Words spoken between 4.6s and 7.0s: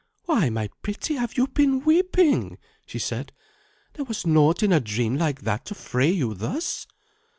in a dream like that to fray you thus."